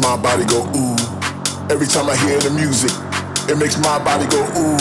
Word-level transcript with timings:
my 0.00 0.16
body 0.16 0.44
go 0.48 0.64
ooh. 0.76 0.96
Every 1.68 1.86
time 1.86 2.08
I 2.08 2.16
hear 2.16 2.40
the 2.40 2.50
music, 2.50 2.90
it 3.48 3.56
makes 3.60 3.76
my 3.78 4.00
body 4.00 4.24
go 4.32 4.40
ooh. 4.56 4.80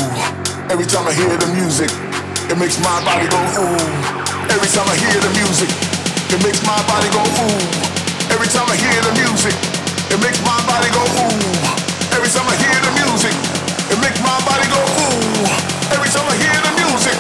Every 0.71 0.87
time 0.87 1.07
I 1.07 1.13
hear 1.13 1.31
the 1.35 1.47
music, 1.53 1.91
it 2.47 2.57
makes 2.57 2.79
my 2.79 2.97
body 3.03 3.27
go 3.27 3.39
ooh. 3.59 3.83
Every 4.49 4.69
time 4.71 4.87
I 4.87 4.95
hear 4.95 5.19
the 5.19 5.31
music, 5.35 5.69
it 6.31 6.39
makes 6.43 6.63
my 6.63 6.79
body 6.87 7.09
go 7.11 7.21
ooh. 7.21 7.59
Every 8.31 8.47
time 8.47 8.67
I 8.71 8.75
hear 8.79 8.99
the 9.03 9.13
music, 9.19 9.55
it 10.09 10.19
makes 10.23 10.39
my 10.47 10.55
body 10.65 10.89
go 10.95 11.03
ooh. 11.03 12.15
Every 12.15 12.31
time 12.31 12.47
I 12.47 12.55
hear 12.55 12.79
the 12.79 12.93
music, 13.03 13.35
it 13.91 13.99
makes 13.99 14.19
my 14.23 14.37
body 14.47 14.67
go 14.71 14.81
ooh. 14.81 15.47
Every 15.95 16.09
time 16.09 16.27
I 16.31 16.35
hear 16.39 16.57
the 16.63 16.73
music, 16.79 17.17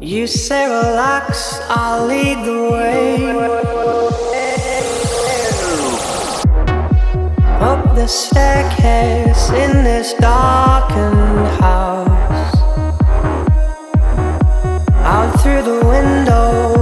You 0.00 0.28
say 0.28 0.64
relax, 0.64 1.58
I'll 1.68 2.06
lead 2.06 2.46
the 2.46 2.70
way. 2.70 3.30
Up 7.60 7.96
the 7.96 8.06
staircase 8.06 9.50
in 9.50 9.82
this 9.82 10.12
darkened 10.14 11.48
house. 11.60 12.54
Out 15.02 15.40
through 15.40 15.62
the 15.62 15.84
window. 15.84 16.77